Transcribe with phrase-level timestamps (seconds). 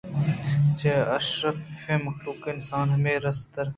[0.79, 3.65] چرےاشرفیں مخلوق اِنسان ءَ ہمے رستر